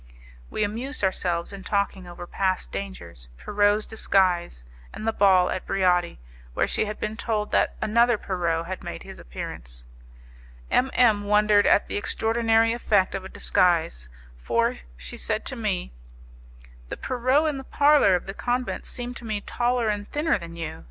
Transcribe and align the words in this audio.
We 0.49 0.63
amused 0.63 1.03
ourselves 1.03 1.53
in 1.53 1.63
talking 1.63 2.07
over 2.07 2.25
past 2.25 2.71
dangers, 2.71 3.29
Pierrot's 3.37 3.85
disguise, 3.85 4.65
and 4.91 5.07
the 5.07 5.11
ball 5.13 5.51
at 5.51 5.67
Briati, 5.67 6.17
where 6.55 6.65
she 6.65 6.85
had 6.85 6.99
been 6.99 7.15
told 7.15 7.51
that 7.51 7.75
another 7.83 8.17
Pierrot 8.17 8.65
had 8.65 8.83
made 8.83 9.03
his 9.03 9.19
appearance. 9.19 9.83
M 10.71 10.89
M 10.95 11.25
wondered 11.25 11.67
at 11.67 11.87
the 11.87 11.97
extraordinary 11.97 12.73
effect 12.73 13.13
of 13.13 13.23
a 13.23 13.29
disguise, 13.29 14.09
for, 14.39 14.77
said 14.97 15.47
she 15.47 15.49
to 15.49 15.55
me: 15.55 15.91
"The 16.87 16.97
Pierrot 16.97 17.45
in 17.47 17.57
the 17.57 17.63
parlour 17.63 18.15
of 18.15 18.25
the 18.25 18.33
convent 18.33 18.87
seemed 18.87 19.15
to 19.17 19.23
me 19.23 19.41
taller 19.41 19.87
and 19.87 20.09
thinner 20.09 20.39
than 20.39 20.55
you. 20.55 20.79